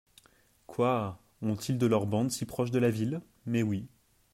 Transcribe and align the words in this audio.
Quoi! 0.65 1.19
ont-ils 1.43 1.77
de 1.77 1.85
leurs 1.85 2.07
bandes 2.07 2.31
si 2.31 2.47
proches 2.47 2.71
de 2.71 2.79
la 2.79 2.89
ville? 2.89 3.21
Mais 3.45 3.61
oui. 3.61 3.87